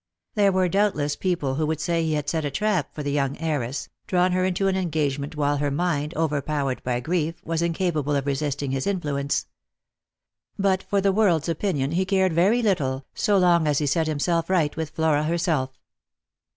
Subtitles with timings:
[0.33, 3.37] There were doubtless people who would say he had set a trap for the young
[3.37, 8.25] heiress, drawn her into an engagement while her mind, overpowered by grief, was incapable of
[8.25, 9.45] resisting his influence.
[10.57, 14.49] But for the world's opinion he cared very little, so long as he set himself
[14.49, 15.69] right with Flora herself.